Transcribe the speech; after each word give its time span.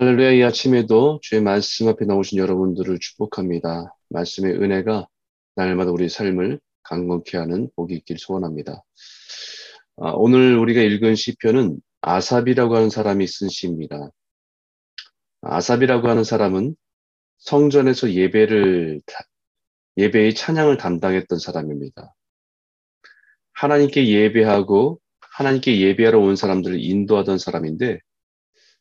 할렐루야 0.00 0.30
이 0.30 0.44
아침에도 0.44 1.18
주의 1.22 1.42
말씀 1.42 1.88
앞에 1.88 2.04
나오신 2.04 2.38
여러분들을 2.38 3.00
축복합니다. 3.00 3.96
말씀의 4.10 4.52
은혜가 4.54 5.08
날마다 5.56 5.90
우리 5.90 6.08
삶을 6.08 6.60
강건케 6.84 7.36
하는 7.36 7.68
복이 7.74 7.96
있길 7.96 8.16
소원합니다. 8.16 8.84
아, 9.96 10.10
오늘 10.14 10.56
우리가 10.56 10.82
읽은 10.82 11.16
시편은 11.16 11.80
아삽이라고 12.02 12.76
하는 12.76 12.90
사람이 12.90 13.26
쓴 13.26 13.48
시입니다. 13.48 14.10
아삽이라고 15.40 16.08
하는 16.08 16.22
사람은 16.22 16.76
성전에서 17.38 18.12
예배를 18.12 19.00
예배의 19.96 20.36
찬양을 20.36 20.76
담당했던 20.76 21.40
사람입니다. 21.40 22.14
하나님께 23.52 24.06
예배하고 24.06 25.00
하나님께 25.18 25.80
예배하러 25.80 26.20
온 26.20 26.36
사람들을 26.36 26.80
인도하던 26.80 27.38
사람인데 27.38 27.98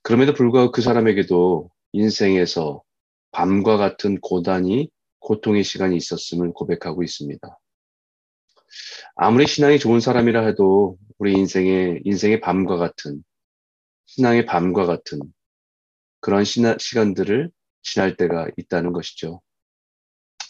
그럼에도 0.07 0.33
불구하고 0.33 0.71
그 0.71 0.81
사람에게도 0.81 1.69
인생에서 1.91 2.82
밤과 3.32 3.75
같은 3.75 4.21
고단이 4.21 4.89
고통의 5.19 5.65
시간이 5.65 5.97
있었음을 5.97 6.54
고백하고 6.54 7.04
있습니다. 7.04 7.59
아무리 9.18 9.46
신앙이 9.46 9.79
좋은 9.79 9.99
사람이라 9.99 10.46
해도 10.46 10.97
우리 11.18 11.33
인생의 11.33 12.04
인생의 12.05 12.39
밤과 12.39 12.77
같은 12.77 13.21
신앙의 14.05 14.46
밤과 14.46 14.85
같은 14.85 15.19
그런 16.21 16.46
시간들을 16.46 17.51
지날 17.82 18.15
때가 18.15 18.47
있다는 18.55 18.93
것이죠. 18.93 19.41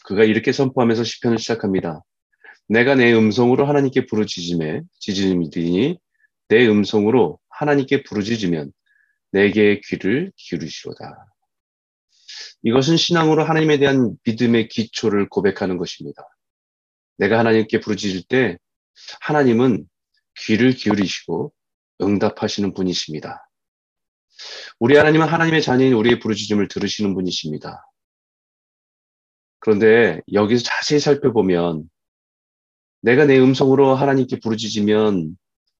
그가 0.06 0.24
이렇게 0.24 0.52
선포하면서 0.52 1.04
시편을 1.04 1.40
시작합니다. 1.40 2.04
내가 2.68 2.94
내 2.94 3.12
음성으로 3.12 3.66
하나님께 3.66 4.06
부르짖음에 4.06 4.84
지짐이니 5.00 5.98
내 6.50 6.68
음성으로 6.68 7.40
하나님께 7.50 8.04
부르짖으면 8.04 8.72
내게 9.32 9.82
귀를 9.86 10.32
기울이시로다. 10.36 11.28
이것은 12.64 12.98
신앙으로 12.98 13.44
하나님에 13.44 13.78
대한 13.78 14.16
믿음의 14.24 14.68
기초를 14.70 15.30
고백하는 15.30 15.78
것입니다. 15.78 16.24
내가 17.18 17.40
하나님께 17.40 17.80
부르짖을 17.80 18.24
때 18.28 18.58
하나님은 19.22 19.88
귀를 20.40 20.72
기울이시고 20.74 21.54
응답하시는 22.02 22.74
분이십니다. 22.74 23.50
우리 24.80 24.96
하나님은 24.96 25.28
하나님의 25.28 25.62
자녀인 25.62 25.94
우리의 25.94 26.20
부르짖음을 26.20 26.68
들으시는 26.68 27.14
분이십니다. 27.16 27.84
그런데 29.60 30.22
여기서 30.32 30.64
자세히 30.64 31.00
살펴보면 31.00 31.90
내가 33.02 33.26
내 33.26 33.40
음성으로 33.40 33.96
하나님께 33.96 34.40
부르짖으면 34.40 35.38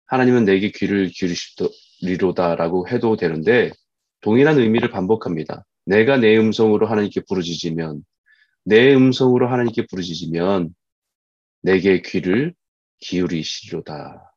하나님은 0.08 0.46
내게 0.46 0.72
귀를 0.72 1.10
기울이시도 1.10 1.70
리로다라고 2.02 2.88
해도 2.90 3.16
되는데 3.16 3.72
동일한 4.22 4.60
의미를 4.60 4.90
반복합니다. 4.90 5.66
내가 5.86 6.18
내 6.18 6.38
음성으로 6.38 6.88
하나님께 6.88 7.22
부르짖으면 7.28 8.04
내 8.66 8.94
음성으로 8.94 9.48
하나님께 9.50 9.86
부르짖으면 9.88 10.76
내게 11.62 12.02
귀를 12.02 12.54
기울이시로다. 13.00 14.34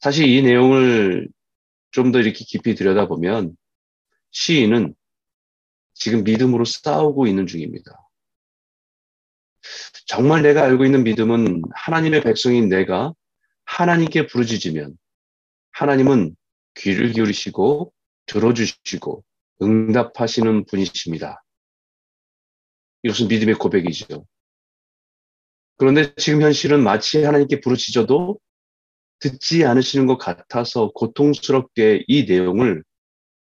사실 0.00 0.28
이 0.28 0.42
내용을 0.42 1.28
좀 1.90 2.12
더 2.12 2.20
이렇게 2.20 2.44
깊이 2.44 2.74
들여다보면 2.74 3.56
시인은 4.30 4.94
지금 5.94 6.24
믿음으로 6.24 6.66
싸우고 6.66 7.26
있는 7.26 7.46
중입니다. 7.46 8.06
정말 10.06 10.42
내가 10.42 10.62
알고 10.62 10.84
있는 10.84 11.04
믿음은 11.04 11.62
하나님의 11.74 12.22
백성인 12.22 12.68
내가 12.68 13.14
하나님께 13.64 14.26
부르짖으면 14.26 14.96
하나님은 15.76 16.34
귀를 16.74 17.12
기울이시고 17.12 17.92
들어주시고 18.24 19.22
응답하시는 19.60 20.64
분이십니다. 20.64 21.44
이것은 23.02 23.28
믿음의 23.28 23.56
고백이죠. 23.56 24.26
그런데 25.76 26.14
지금 26.14 26.40
현실은 26.40 26.82
마치 26.82 27.22
하나님께 27.22 27.60
부르짖어도 27.60 28.40
듣지 29.18 29.66
않으시는 29.66 30.06
것 30.06 30.16
같아서 30.16 30.90
고통스럽게 30.94 32.04
이 32.08 32.24
내용을 32.24 32.82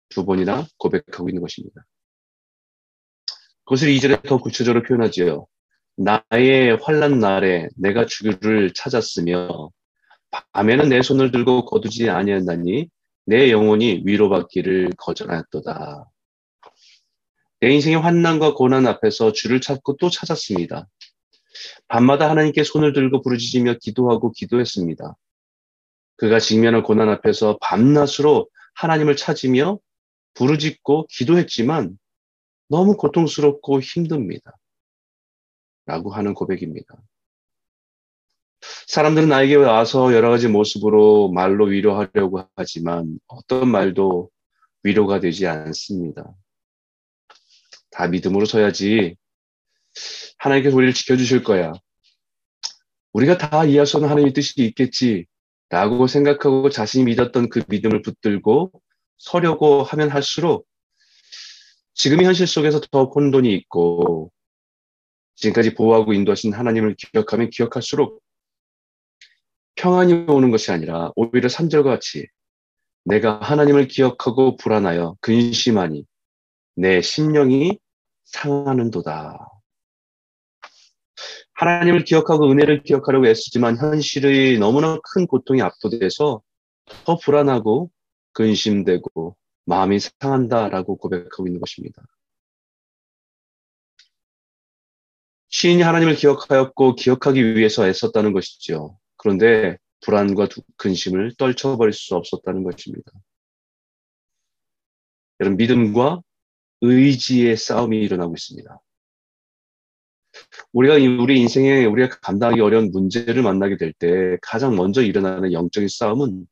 두 0.09 0.25
번이나 0.25 0.67
고백하고 0.77 1.29
있는 1.29 1.41
것입니다. 1.41 1.85
그것을 3.63 3.88
이절에 3.89 4.21
더 4.23 4.38
구체적으로 4.38 4.83
표현하지요. 4.83 5.47
나의 5.95 6.77
환란 6.81 7.19
날에 7.19 7.69
내가 7.77 8.05
주를 8.05 8.73
찾았으며 8.73 9.71
밤에는 10.51 10.89
내 10.89 11.01
손을 11.01 11.31
들고 11.31 11.65
거두지 11.65 12.09
아니한다니 12.09 12.89
내 13.25 13.51
영혼이 13.51 14.03
위로받기를 14.05 14.91
거절하였도다. 14.97 16.09
내 17.59 17.73
인생의 17.73 17.99
환난과 17.99 18.53
고난 18.53 18.87
앞에서 18.87 19.33
주를 19.33 19.61
찾고 19.61 19.97
또 19.97 20.09
찾았습니다. 20.09 20.87
밤마다 21.87 22.29
하나님께 22.29 22.63
손을 22.63 22.93
들고 22.93 23.21
부르짖으며 23.21 23.75
기도하고 23.81 24.31
기도했습니다. 24.31 25.15
그가 26.17 26.39
직면한 26.39 26.83
고난 26.83 27.09
앞에서 27.09 27.57
밤낮으로 27.61 28.49
하나님을 28.75 29.15
찾으며 29.15 29.79
부르짖고 30.35 31.07
기도했지만 31.09 31.97
너무 32.69 32.95
고통스럽고 32.97 33.81
힘듭니다. 33.81 34.55
라고 35.85 36.11
하는 36.11 36.33
고백입니다. 36.33 36.95
사람들은 38.88 39.29
나에게 39.29 39.56
와서 39.56 40.13
여러 40.13 40.29
가지 40.29 40.47
모습으로 40.47 41.31
말로 41.31 41.66
위로하려고 41.66 42.47
하지만 42.56 43.19
어떤 43.28 43.69
말도 43.69 44.29
위로가 44.84 45.19
되지 45.19 45.47
않습니다. 45.47 46.35
다 47.91 48.07
믿음으로 48.07 48.45
서야지 48.45 49.16
하나님께서 50.38 50.75
우리를 50.75 50.94
지켜주실 50.94 51.44
거야. 51.44 51.73
우리가 53.13 53.38
다 53.38 53.66
이해할 53.66 53.85
수 53.85 53.97
없는 53.97 54.09
하나님의 54.09 54.34
뜻이 54.34 54.53
있겠지. 54.66 55.25
라고 55.69 56.07
생각하고 56.07 56.69
자신이 56.69 57.03
믿었던 57.06 57.50
그 57.50 57.62
믿음을 57.68 58.01
붙들고 58.01 58.72
서려고 59.18 59.84
하면 59.84 60.09
할수록 60.09 60.66
지금의 61.94 62.25
현실 62.25 62.47
속에서 62.47 62.79
더 62.79 63.06
혼돈이 63.06 63.53
있고 63.53 64.31
지금까지 65.35 65.74
보호하고 65.74 66.13
인도하신 66.13 66.53
하나님을 66.53 66.95
기억하면 66.95 67.50
기억할수록 67.50 68.22
평안이 69.77 70.25
오는 70.27 70.51
것이 70.51 70.71
아니라 70.71 71.11
오히려 71.15 71.47
3절과 71.47 71.85
같이 71.85 72.27
내가 73.05 73.39
하나님을 73.39 73.88
기억하고 73.88 74.57
불안하여 74.57 75.15
근심하니 75.21 76.05
내 76.75 77.01
심령이 77.01 77.79
상하는도다. 78.25 79.49
하나님을 81.53 82.03
기억하고 82.03 82.51
은혜를 82.51 82.83
기억하려고 82.83 83.27
애쓰지만 83.27 83.77
현실의 83.77 84.59
너무나 84.59 84.99
큰 85.13 85.25
고통에 85.25 85.61
압도돼서 85.61 86.41
더 87.05 87.17
불안하고 87.17 87.89
근심되고 88.33 89.35
마음이 89.65 89.99
상한다라고 89.99 90.97
고백하고 90.97 91.47
있는 91.47 91.59
것입니다. 91.59 92.03
시인이 95.49 95.81
하나님을 95.81 96.15
기억하였고 96.15 96.95
기억하기 96.95 97.55
위해서 97.55 97.88
애썼다는 97.88 98.33
것이죠. 98.33 98.97
그런데 99.17 99.78
불안과 100.01 100.47
근심을 100.78 101.35
떨쳐버릴 101.38 101.94
수 101.94 102.16
없었다는 102.16 102.63
것입니다. 102.63 103.11
여러분, 105.39 105.57
믿음과 105.57 106.22
의지의 106.81 107.57
싸움이 107.57 107.97
일어나고 108.00 108.33
있습니다. 108.35 108.81
우리가 110.73 110.95
우리 110.95 111.39
인생에 111.39 111.85
우리가 111.85 112.19
감당하기 112.22 112.61
어려운 112.61 112.91
문제를 112.91 113.41
만나게 113.41 113.77
될 113.77 113.94
때 113.94 114.38
가장 114.41 114.75
먼저 114.75 115.01
일어나는 115.01 115.51
영적인 115.53 115.89
싸움은 115.89 116.47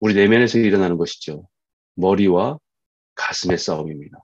우리 0.00 0.14
내면에서 0.14 0.58
일어나는 0.58 0.96
것이죠. 0.96 1.48
머리와 1.94 2.58
가슴의 3.14 3.58
싸움입니다. 3.58 4.18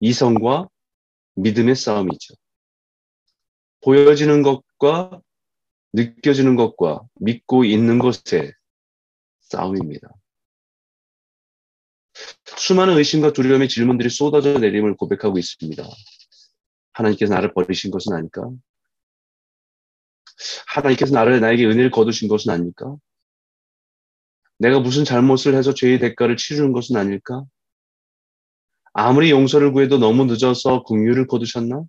이성과 0.00 0.68
믿음의 1.34 1.74
싸움이죠. 1.74 2.34
보여지는 3.80 4.42
것과 4.42 5.20
느껴지는 5.92 6.56
것과 6.56 7.02
믿고 7.20 7.64
있는 7.64 7.98
것의 7.98 8.52
싸움입니다. 9.40 10.08
수많은 12.56 12.96
의심과 12.98 13.32
두려움의 13.32 13.68
질문들이 13.68 14.10
쏟아져 14.10 14.58
내림을 14.58 14.96
고백하고 14.96 15.38
있습니다. 15.38 15.82
하나님께서 16.92 17.34
나를 17.34 17.54
버리신 17.54 17.90
것은 17.90 18.12
아닐까? 18.12 18.50
하나님께서 20.66 21.14
나를 21.14 21.40
나에게 21.40 21.64
은혜를 21.64 21.90
거두신 21.90 22.28
것은 22.28 22.52
아닐까? 22.52 22.96
내가 24.58 24.80
무슨 24.80 25.04
잘못을 25.04 25.54
해서 25.54 25.72
죄의 25.72 26.00
대가를 26.00 26.36
치르는 26.36 26.72
것은 26.72 26.96
아닐까? 26.96 27.44
아무리 28.92 29.30
용서를 29.30 29.72
구해도 29.72 29.98
너무 29.98 30.24
늦어서 30.24 30.82
긍휼을 30.82 31.28
거두셨나? 31.28 31.84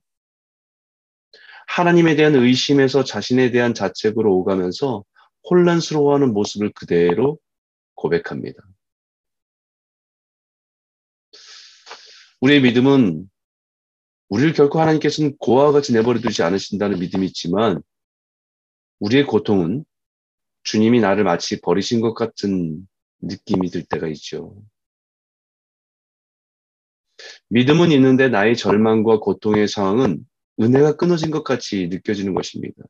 하나님에 1.69 2.15
대한 2.15 2.33
의심에서 2.35 3.03
자신에 3.03 3.51
대한 3.51 3.75
자책으로 3.75 4.35
오가면서 4.37 5.05
혼란스러워하는 5.49 6.33
모습을 6.33 6.71
그대로 6.73 7.37
고백합니다. 7.93 8.59
우리의 12.41 12.61
믿음은 12.61 13.29
우리를 14.29 14.53
결코 14.53 14.81
하나님께서는 14.81 15.37
고아와 15.37 15.71
같이 15.71 15.93
내버려 15.93 16.19
두지 16.19 16.41
않으신다는 16.41 16.99
믿음이 16.99 17.27
있지만 17.27 17.81
우리의 18.99 19.25
고통은 19.25 19.85
주님이 20.63 20.99
나를 21.01 21.23
마치 21.23 21.61
버리신 21.61 22.01
것 22.01 22.15
같은 22.15 22.87
느낌이 23.21 23.69
들 23.69 23.85
때가 23.85 24.07
있죠. 24.09 24.59
믿음은 27.49 27.91
있는데 27.91 28.27
나의 28.27 28.57
절망과 28.57 29.19
고통의 29.19 29.67
상황은 29.67 30.25
은혜가 30.59 30.97
끊어진 30.97 31.31
것 31.31 31.43
같이 31.43 31.87
느껴지는 31.87 32.33
것입니다. 32.33 32.83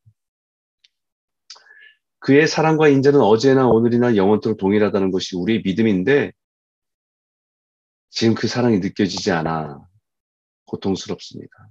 그의 2.20 2.48
사랑과 2.48 2.88
인자는 2.90 3.22
어제나 3.22 3.68
오늘이나 3.68 4.16
영원토록 4.16 4.58
동일하다는 4.58 5.12
것이 5.12 5.36
우리의 5.36 5.62
믿음인데 5.64 6.32
지금 8.10 8.36
그 8.36 8.48
사랑이 8.48 8.80
느껴지지 8.80 9.32
않아 9.32 9.80
고통스럽습니다. 10.66 11.70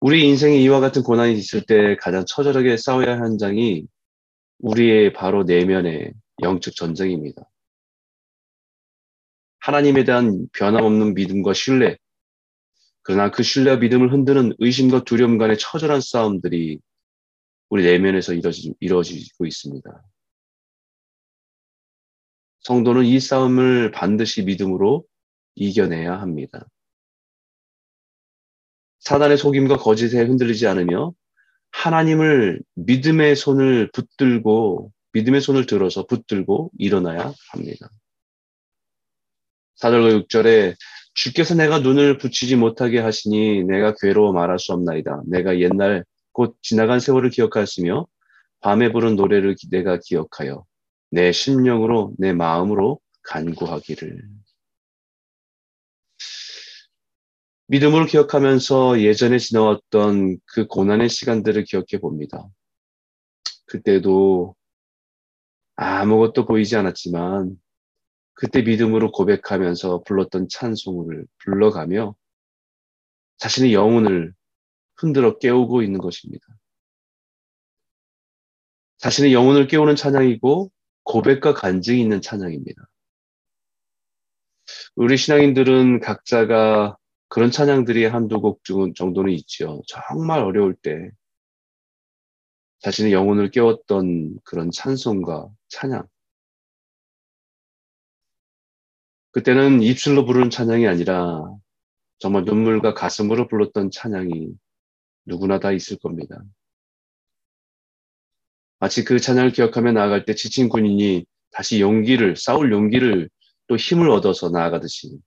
우리 0.00 0.28
인생에 0.28 0.56
이와 0.58 0.80
같은 0.80 1.02
고난이 1.02 1.34
있을 1.34 1.64
때 1.64 1.96
가장 1.96 2.24
처절하게 2.26 2.76
싸워야 2.76 3.12
할 3.12 3.18
현장이 3.20 3.86
우리의 4.58 5.12
바로 5.12 5.42
내면의 5.44 6.12
영적 6.42 6.76
전쟁입니다. 6.76 7.48
하나님에 9.58 10.04
대한 10.04 10.46
변함없는 10.52 11.14
믿음과 11.14 11.54
신뢰, 11.54 11.96
그러나 13.06 13.30
그 13.30 13.44
신뢰와 13.44 13.76
믿음을 13.76 14.12
흔드는 14.12 14.54
의심과 14.58 15.04
두려움 15.04 15.38
간의 15.38 15.58
처절한 15.58 16.00
싸움들이 16.00 16.80
우리 17.68 17.84
내면에서 17.84 18.34
이루어지, 18.34 18.74
이루어지고 18.80 19.46
있습니다. 19.46 20.02
성도는 22.62 23.04
이 23.04 23.20
싸움을 23.20 23.92
반드시 23.92 24.42
믿음으로 24.42 25.04
이겨내야 25.54 26.20
합니다. 26.20 26.66
사단의 28.98 29.38
속임과 29.38 29.76
거짓에 29.76 30.22
흔들리지 30.22 30.66
않으며 30.66 31.14
하나님을 31.70 32.60
믿음의 32.74 33.36
손을 33.36 33.88
붙들고 33.92 34.90
믿음의 35.12 35.42
손을 35.42 35.66
들어서 35.66 36.06
붙들고 36.06 36.72
일어나야 36.76 37.32
합니다. 37.52 37.88
4절과 39.76 40.26
6절에 40.26 40.74
주께서 41.16 41.54
내가 41.54 41.78
눈을 41.78 42.18
붙이지 42.18 42.56
못하게 42.56 43.00
하시니 43.00 43.64
내가 43.64 43.94
괴로워 43.94 44.32
말할 44.32 44.58
수 44.58 44.74
없나이다. 44.74 45.22
내가 45.26 45.58
옛날 45.60 46.04
곧 46.32 46.56
지나간 46.60 47.00
세월을 47.00 47.30
기억하였으며 47.30 48.06
밤에 48.60 48.92
부른 48.92 49.16
노래를 49.16 49.56
내가 49.70 49.98
기억하여 49.98 50.64
내 51.10 51.32
심령으로 51.32 52.12
내 52.18 52.34
마음으로 52.34 53.00
간구하기를. 53.22 54.28
믿음으로 57.68 58.04
기억하면서 58.04 59.00
예전에 59.00 59.38
지나왔던 59.38 60.38
그 60.44 60.66
고난의 60.66 61.08
시간들을 61.08 61.64
기억해 61.64 61.98
봅니다. 62.00 62.46
그때도 63.64 64.54
아무것도 65.76 66.44
보이지 66.44 66.76
않았지만 66.76 67.56
그때 68.36 68.60
믿음으로 68.60 69.12
고백하면서 69.12 70.02
불렀던 70.06 70.48
찬송을 70.50 71.26
불러가며 71.38 72.14
자신의 73.38 73.72
영혼을 73.72 74.34
흔들어 74.96 75.38
깨우고 75.38 75.82
있는 75.82 75.98
것입니다. 75.98 76.44
자신의 78.98 79.32
영혼을 79.32 79.66
깨우는 79.66 79.96
찬양이고 79.96 80.70
고백과 81.04 81.54
간증이 81.54 82.00
있는 82.00 82.20
찬양입니다. 82.20 82.88
우리 84.96 85.16
신앙인들은 85.16 86.00
각자가 86.00 86.96
그런 87.28 87.50
찬양들이 87.50 88.04
한두 88.04 88.40
곡 88.40 88.62
정도는 88.64 89.32
있지요. 89.32 89.80
정말 89.86 90.40
어려울 90.40 90.74
때 90.74 91.10
자신의 92.80 93.12
영혼을 93.12 93.50
깨웠던 93.50 94.40
그런 94.44 94.70
찬송과 94.70 95.48
찬양. 95.68 96.06
그때는 99.36 99.82
입술로 99.82 100.24
부르는 100.24 100.48
찬양이 100.48 100.86
아니라 100.86 101.44
정말 102.18 102.44
눈물과 102.44 102.94
가슴으로 102.94 103.48
불렀던 103.48 103.90
찬양이 103.90 104.48
누구나 105.26 105.60
다 105.60 105.72
있을 105.72 105.98
겁니다. 105.98 106.42
마치 108.78 109.04
그 109.04 109.20
찬양을 109.20 109.52
기억하며 109.52 109.92
나아갈 109.92 110.24
때 110.24 110.34
지친 110.34 110.70
군인이 110.70 111.26
다시 111.50 111.82
용기를, 111.82 112.36
싸울 112.36 112.72
용기를 112.72 113.28
또 113.66 113.76
힘을 113.76 114.08
얻어서 114.08 114.48
나아가듯이 114.48 115.18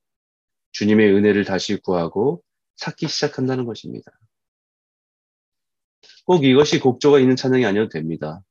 주님의 0.72 1.14
은혜를 1.14 1.46
다시 1.46 1.76
구하고 1.80 2.42
찾기 2.78 3.08
시작한다는 3.08 3.66
것입니다. 3.66 4.12
꼭 6.26 6.46
이것이 6.46 6.80
곡조가 6.80 7.20
있는 7.20 7.36
찬양이 7.36 7.64
아니어도 7.64 7.90
됩니다. 7.90 8.42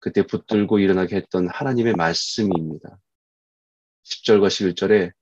그때 0.00 0.26
붙들고 0.26 0.80
일어나게 0.80 1.14
했던 1.14 1.48
하나님의 1.48 1.94
말씀입니다. 1.94 2.98
10절과 4.10 4.48
11절에 4.48 5.12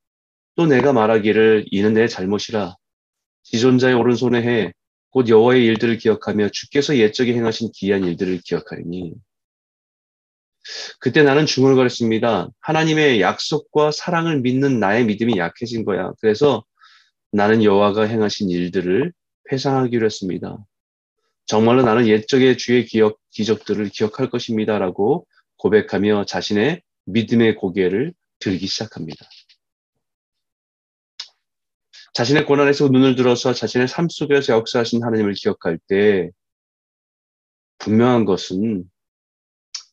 또 0.57 0.67
내가 0.67 0.93
말하기를 0.93 1.67
이는 1.71 1.95
내 1.95 2.09
잘못이라 2.09 2.77
지존자의 3.45 3.95
오른손에 3.95 4.43
해 4.43 4.73
곧 5.11 5.29
여호와의 5.29 5.65
일들을 5.65 5.99
기억하며 5.99 6.51
주께서 6.51 6.97
옛적에 6.97 7.33
행하신 7.33 7.71
기이한 7.75 8.05
일들을 8.05 8.41
기억하리니 8.45 9.15
그때 11.01 11.23
나는 11.23 11.47
중얼거렸습니다. 11.47 12.49
하나님의 12.61 13.21
약속과 13.23 13.91
사랑을 13.91 14.41
믿는 14.41 14.81
나의 14.81 15.07
믿음이 15.07 15.39
약해진 15.39 15.85
거야. 15.85 16.13
그래서 16.21 16.65
나는 17.33 17.65
여호와가 17.65 18.03
행하신 18.03 18.51
일들을 18.51 19.13
회상하기로 19.51 20.05
했습니다. 20.05 20.59
정말로 21.47 21.83
나는 21.83 22.07
옛적의 22.07 22.59
주의 22.59 22.85
기억, 22.85 23.19
기적들을 23.31 23.89
기억할 23.89 24.29
것입니다라고 24.29 25.27
고백하며 25.57 26.27
자신의 26.27 26.83
믿음의 27.07 27.57
고개를 27.57 28.13
들기 28.39 28.67
시작합니다. 28.67 29.27
자신의 32.15 32.47
고난에서 32.47 32.89
눈을 32.89 33.15
들어서 33.15 33.53
자신의 33.53 33.87
삶 33.89 34.09
속에서 34.09 34.53
역사하신 34.55 35.05
하나님을 35.05 35.35
기억할 35.35 35.79
때 35.87 36.31
분명한 37.79 38.25
것은 38.25 38.91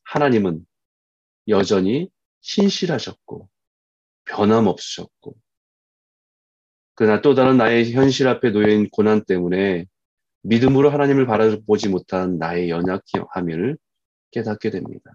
하나님은 0.04 0.66
여전히 1.48 2.10
신실하셨고 2.42 3.50
변함없으셨고 4.26 5.36
그러나 6.96 7.22
또 7.22 7.36
다른 7.36 7.58
나의 7.58 7.92
현실 7.92 8.28
앞에 8.28 8.52
놓여있는 8.52 8.90
고난 8.90 9.24
때문에 9.26 9.86
믿음으로 10.44 10.90
하나님을 10.90 11.26
바라보지 11.26 11.90
못한 11.90 12.38
나의 12.38 12.70
연약함을 12.70 13.78
깨닫게 14.32 14.70
됩니다. 14.70 15.12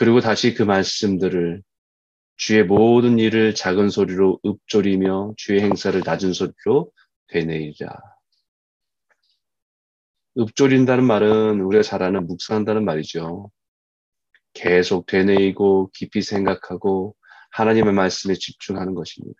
그리고 0.00 0.20
다시 0.20 0.54
그 0.54 0.62
말씀들을 0.62 1.62
주의 2.36 2.64
모든 2.64 3.18
일을 3.18 3.54
작은 3.54 3.90
소리로 3.90 4.40
읊조리며 4.46 5.34
주의 5.36 5.60
행사를 5.60 6.00
낮은 6.02 6.32
소리로 6.32 6.90
되뇌이라. 7.26 7.90
읊조린다는 10.38 11.04
말은 11.04 11.60
우리가 11.60 11.82
잘 11.82 12.02
아는 12.02 12.26
묵상한다는 12.26 12.82
말이죠. 12.86 13.50
계속 14.54 15.04
되뇌이고 15.04 15.90
깊이 15.92 16.22
생각하고 16.22 17.14
하나님의 17.50 17.92
말씀에 17.92 18.32
집중하는 18.32 18.94
것입니다. 18.94 19.38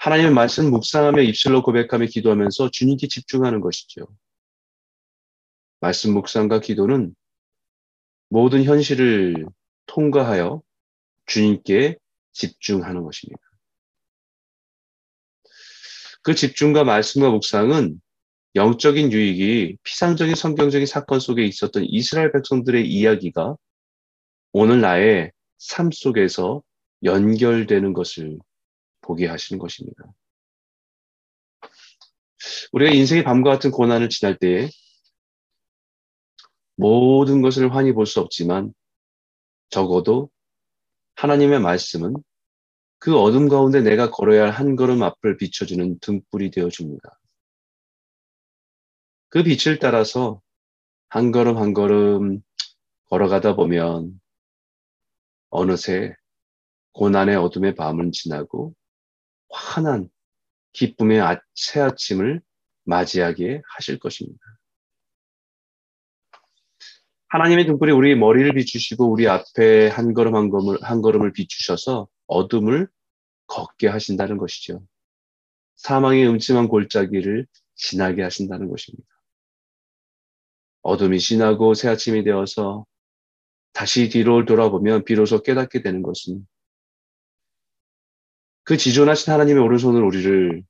하나님의 0.00 0.32
말씀 0.32 0.68
묵상하며 0.70 1.22
입술로 1.22 1.62
고백하며 1.62 2.06
기도하면서 2.06 2.72
주님께 2.72 3.06
집중하는 3.06 3.60
것이죠. 3.60 4.08
말씀 5.78 6.12
묵상과 6.12 6.58
기도는 6.58 7.14
모든 8.34 8.64
현실을 8.64 9.46
통과하여 9.86 10.60
주님께 11.26 11.96
집중하는 12.32 13.04
것입니다. 13.04 13.40
그 16.20 16.34
집중과 16.34 16.82
말씀과 16.82 17.30
묵상은 17.30 18.00
영적인 18.56 19.12
유익이 19.12 19.76
피상적인 19.84 20.34
성경적인 20.34 20.84
사건 20.84 21.20
속에 21.20 21.44
있었던 21.44 21.84
이스라엘 21.84 22.32
백성들의 22.32 22.84
이야기가 22.84 23.56
오늘 24.52 24.80
나의 24.80 25.30
삶 25.58 25.92
속에서 25.92 26.60
연결되는 27.04 27.92
것을 27.92 28.40
보게 29.00 29.28
하시는 29.28 29.60
것입니다. 29.60 30.12
우리가 32.72 32.90
인생의 32.90 33.22
밤과 33.22 33.50
같은 33.52 33.70
고난을 33.70 34.08
지날 34.08 34.36
때에 34.38 34.70
모든 36.76 37.42
것을 37.42 37.74
환히 37.74 37.92
볼 37.92 38.06
수 38.06 38.20
없지만 38.20 38.72
적어도 39.70 40.30
하나님의 41.16 41.60
말씀은 41.60 42.14
그 42.98 43.18
어둠 43.18 43.48
가운데 43.48 43.80
내가 43.82 44.10
걸어야 44.10 44.44
할 44.44 44.50
한 44.52 44.76
걸음 44.76 45.02
앞을 45.02 45.36
비춰주는 45.36 45.98
등불이 46.00 46.50
되어줍니다. 46.50 47.20
그 49.28 49.42
빛을 49.42 49.78
따라서 49.80 50.40
한 51.08 51.32
걸음 51.32 51.58
한 51.58 51.74
걸음 51.74 52.40
걸어가다 53.06 53.56
보면 53.56 54.20
어느새 55.50 56.14
고난의 56.92 57.36
어둠의 57.36 57.74
밤을 57.74 58.10
지나고 58.12 58.74
환한 59.50 60.08
기쁨의 60.72 61.20
아, 61.20 61.40
새 61.54 61.80
아침을 61.80 62.42
맞이하게 62.84 63.62
하실 63.76 63.98
것입니다. 63.98 64.40
하나님의 67.34 67.66
등불이 67.66 67.90
우리 67.90 68.14
머리를 68.14 68.52
비추시고 68.52 69.10
우리 69.10 69.26
앞에 69.26 69.88
한 69.88 70.14
걸음 70.14 70.36
한 70.36 70.50
걸음을, 70.50 70.78
한 70.82 71.02
걸음을 71.02 71.32
비추셔서 71.32 72.06
어둠을 72.28 72.86
걷게 73.48 73.88
하신다는 73.88 74.36
것이죠. 74.36 74.86
사망의 75.74 76.28
음침한 76.28 76.68
골짜기를 76.68 77.48
지나게 77.74 78.22
하신다는 78.22 78.70
것입니다. 78.70 79.08
어둠이 80.82 81.18
지나고 81.18 81.74
새 81.74 81.88
아침이 81.88 82.22
되어서 82.22 82.86
다시 83.72 84.10
뒤로 84.10 84.44
돌아보면 84.44 85.04
비로소 85.04 85.42
깨닫게 85.42 85.82
되는 85.82 86.02
것은 86.02 86.46
그 88.62 88.76
지존하신 88.76 89.32
하나님의 89.32 89.60
오른손을 89.60 90.00
우리를 90.04 90.62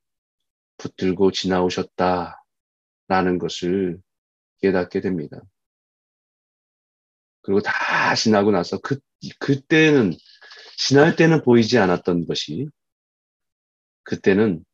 붙들고 0.78 1.30
지나오셨다라는 1.30 2.38
것을 3.38 4.00
깨닫게 4.62 5.02
됩니다. 5.02 5.42
그리고 7.44 7.60
다 7.60 8.14
지나고 8.14 8.50
나서 8.50 8.78
그, 8.78 8.98
그때는, 9.38 10.14
지날 10.78 11.14
때는 11.14 11.42
보이지 11.42 11.78
않았던 11.78 12.26
것이, 12.26 12.68
그때는 14.02 14.64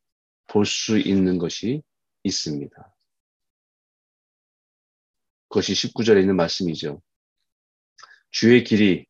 볼 0.47 0.65
수 0.65 0.99
있는 0.99 1.39
것이 1.39 1.83
있습니다. 2.23 2.95
그것이 5.49 5.73
19절에 5.73 6.21
있는 6.21 6.37
말씀이죠. 6.37 7.03
주의 8.31 8.63
길이 8.63 9.05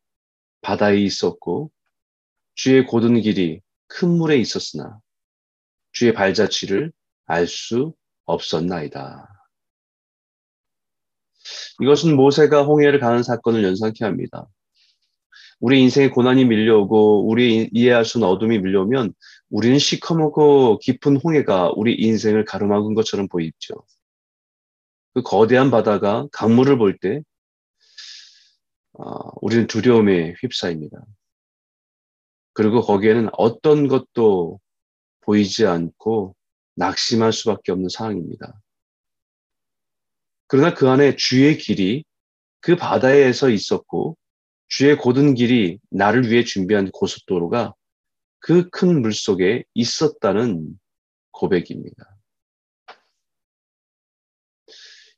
바다에 0.63 0.97
있었고, 0.97 1.71
주의 2.55 2.85
고든 2.87 3.21
길이 3.21 3.61
큰 3.89 4.09
물에 4.09 4.39
있었으나, 4.39 4.99
주의 5.93 6.15
발자취를 6.15 6.93
알 7.27 7.47
수 7.47 7.95
없었나이다. 8.25 9.40
이것은 11.81 12.17
모세가 12.17 12.63
홍해를 12.63 13.01
가는 13.01 13.23
사건을 13.23 13.65
연상케 13.65 14.05
합니다. 14.05 14.47
우리 15.61 15.81
인생에 15.83 16.09
고난이 16.09 16.47
밀려오고 16.47 17.29
우리 17.29 17.69
이해할 17.73 18.05
수 18.05 18.19
없는 18.19 18.29
어둠이 18.29 18.59
밀려오면 18.61 19.13
우리는 19.51 19.79
시커멓고 19.79 20.79
깊은 20.79 21.17
홍해가 21.17 21.73
우리 21.77 21.95
인생을 21.95 22.45
가로막은 22.45 22.95
것처럼 22.95 23.29
보이죠. 23.29 23.75
그 25.13 25.23
거대한 25.23 25.71
바다가 25.71 26.27
강물을 26.33 26.79
볼때 26.79 27.23
어, 28.93 29.31
우리는 29.41 29.67
두려움에 29.67 30.35
휩싸입니다. 30.41 31.05
그리고 32.53 32.81
거기에는 32.81 33.29
어떤 33.33 33.89
것도 33.89 34.61
보이지 35.21 35.67
않고 35.67 36.35
낙심할 36.75 37.33
수밖에 37.33 37.73
없는 37.73 37.89
상황입니다. 37.89 38.61
그러나 40.51 40.75
그 40.75 40.89
안에 40.89 41.15
주의 41.15 41.57
길이 41.57 42.05
그 42.61 42.75
바다에서 42.75 43.51
있었고 43.51 44.17
주의 44.67 44.97
고든 44.97 45.35
길이 45.35 45.79
나를 45.91 46.29
위해 46.29 46.43
준비한 46.43 46.91
고속도로가 46.91 47.73
그 48.41 48.69
큰 48.71 49.01
물 49.01 49.13
속에 49.13 49.63
있었다는 49.75 50.77
고백입니다. 51.31 52.17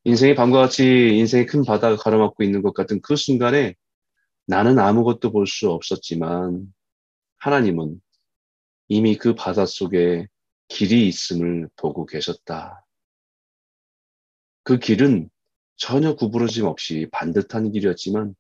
인생의 0.04 0.34
밤과 0.34 0.60
같이 0.60 0.84
인생의 1.16 1.46
큰 1.46 1.64
바다가 1.64 1.96
가로막고 1.96 2.42
있는 2.42 2.60
것 2.60 2.74
같은 2.74 3.00
그 3.00 3.16
순간에 3.16 3.74
나는 4.46 4.78
아무것도 4.78 5.32
볼 5.32 5.46
수 5.46 5.70
없었지만 5.70 6.74
하나님은 7.38 8.02
이미 8.88 9.16
그 9.16 9.34
바다 9.34 9.64
속에 9.64 10.26
길이 10.68 11.08
있음을 11.08 11.70
보고 11.76 12.04
계셨다. 12.04 12.81
그 14.64 14.78
길은 14.78 15.28
전혀 15.76 16.14
구부러짐 16.14 16.66
없이 16.66 17.08
반듯한 17.12 17.72
길이었지만 17.72 18.34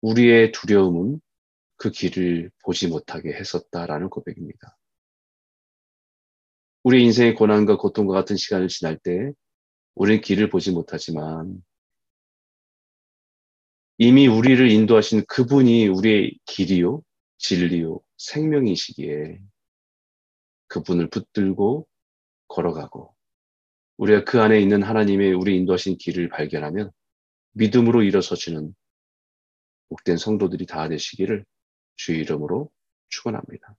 우리의 0.00 0.52
두려움은 0.52 1.20
그 1.76 1.90
길을 1.90 2.50
보지 2.64 2.88
못하게 2.88 3.32
했었다라는 3.32 4.08
고백입니다. 4.10 4.76
우리 6.82 7.02
인생의 7.04 7.34
고난과 7.34 7.78
고통과 7.78 8.14
같은 8.14 8.36
시간을 8.36 8.68
지날 8.68 8.98
때 8.98 9.32
우리는 9.94 10.20
길을 10.20 10.48
보지 10.50 10.72
못하지만 10.72 11.62
이미 13.98 14.26
우리를 14.26 14.70
인도하신 14.70 15.24
그분이 15.26 15.88
우리의 15.88 16.38
길이요, 16.44 17.02
진리요, 17.38 18.00
생명이시기에 18.18 19.40
그분을 20.68 21.08
붙들고 21.08 21.88
걸어가고 22.48 23.15
우리가 23.98 24.24
그 24.24 24.40
안에 24.40 24.60
있는 24.60 24.82
하나님의 24.82 25.32
우리 25.32 25.56
인도하신 25.56 25.96
길을 25.98 26.28
발견하면 26.28 26.90
믿음으로 27.52 28.02
일어서시는 28.02 28.74
복된 29.88 30.16
성도들이 30.16 30.66
다 30.66 30.88
되시기를 30.88 31.44
주의 31.96 32.20
이름으로 32.20 32.70
축원합니다. 33.08 33.76